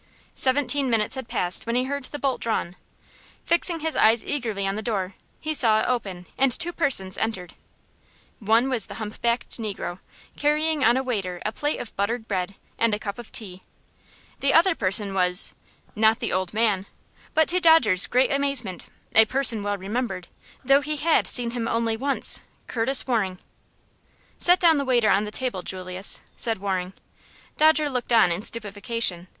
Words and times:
Seventeen 0.33 0.89
minutes 0.89 1.13
had 1.13 1.27
passed 1.27 1.67
when 1.67 1.75
he 1.75 1.83
heard 1.83 2.05
the 2.05 2.17
bolt 2.17 2.41
drawn. 2.41 2.75
Fixing 3.45 3.81
his 3.81 3.95
eyes 3.95 4.23
eagerly 4.23 4.65
on 4.65 4.73
the 4.73 4.81
door 4.81 5.13
he 5.39 5.53
saw 5.53 5.79
it 5.81 5.85
open, 5.87 6.25
and 6.39 6.51
two 6.51 6.73
persons 6.73 7.19
entered. 7.19 7.53
One 8.39 8.67
was 8.67 8.87
the 8.87 8.95
hump 8.95 9.21
backed 9.21 9.59
negro, 9.59 9.99
carrying 10.37 10.83
on 10.83 10.97
a 10.97 11.03
waiter 11.03 11.39
a 11.45 11.51
plate 11.51 11.77
of 11.79 11.95
buttered 11.95 12.27
bread, 12.27 12.55
and 12.79 12.95
a 12.95 12.99
cup 12.99 13.19
of 13.19 13.31
tea; 13.31 13.61
the 14.39 14.55
other 14.55 14.73
person 14.73 15.13
was 15.13 15.53
not 15.95 16.17
the 16.17 16.33
old 16.33 16.51
man, 16.51 16.87
but, 17.35 17.47
to 17.49 17.59
Dodger's 17.59 18.07
great 18.07 18.31
amazement, 18.31 18.87
a 19.13 19.25
person 19.25 19.61
well 19.61 19.77
remembered, 19.77 20.27
though 20.65 20.81
he 20.81 20.95
had 20.97 21.27
only 21.27 21.27
seen 21.27 21.51
him 21.51 21.69
once 21.99 22.41
Curtis 22.65 23.05
Waring. 23.05 23.37
"Set 24.39 24.59
down 24.59 24.77
the 24.77 24.83
waiter 24.83 25.11
on 25.11 25.25
the 25.25 25.29
table, 25.29 25.61
Julius," 25.61 26.21
said 26.35 26.57
Waring. 26.57 26.93
Dodger 27.55 27.87
looked 27.87 28.11
on 28.11 28.31
in 28.31 28.41
stupefaction. 28.41 29.27